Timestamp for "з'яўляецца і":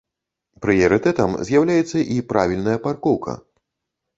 1.49-2.17